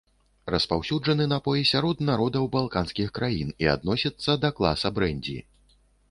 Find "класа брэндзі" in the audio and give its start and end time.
4.61-5.37